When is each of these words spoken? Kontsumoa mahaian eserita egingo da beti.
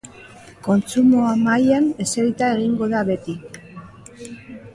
Kontsumoa 0.67 1.33
mahaian 1.43 1.91
eserita 2.07 2.49
egingo 2.57 2.89
da 2.95 3.05
beti. 3.11 3.37